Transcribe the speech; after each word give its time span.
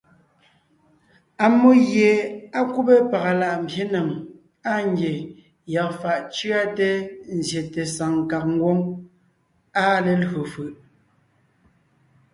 Ammó 1.45 1.71
gie 1.87 2.11
á 2.57 2.59
kúbe 2.73 2.95
pàga 3.11 3.33
láʼ 3.41 3.55
mbyěnèm, 3.63 4.09
áa 4.69 4.79
ngie 4.89 5.11
yɔɔn 5.73 5.95
fàʼ 6.01 6.19
cʉate 6.35 6.87
nzyete 7.37 7.81
saŋ 7.95 8.13
kàg 8.29 8.45
ngwóŋ, 8.55 8.79
áa 9.81 9.95
lelÿò 10.05 10.41
fʉ̀ʼ. 10.53 10.73